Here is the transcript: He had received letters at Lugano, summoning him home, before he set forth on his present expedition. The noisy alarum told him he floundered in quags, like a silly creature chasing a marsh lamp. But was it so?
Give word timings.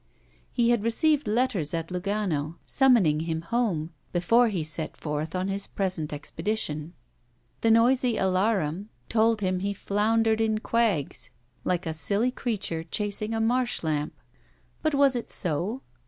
He 0.51 0.71
had 0.71 0.81
received 0.81 1.27
letters 1.27 1.75
at 1.75 1.91
Lugano, 1.91 2.55
summoning 2.65 3.19
him 3.19 3.41
home, 3.41 3.91
before 4.11 4.47
he 4.47 4.63
set 4.63 4.97
forth 4.97 5.35
on 5.35 5.47
his 5.47 5.67
present 5.67 6.11
expedition. 6.11 6.93
The 7.61 7.69
noisy 7.69 8.17
alarum 8.17 8.89
told 9.09 9.41
him 9.41 9.59
he 9.59 9.75
floundered 9.75 10.41
in 10.41 10.57
quags, 10.57 11.29
like 11.63 11.85
a 11.85 11.93
silly 11.93 12.31
creature 12.31 12.83
chasing 12.83 13.35
a 13.35 13.39
marsh 13.39 13.83
lamp. 13.83 14.15
But 14.81 14.95
was 14.95 15.15
it 15.15 15.29
so? 15.29 15.83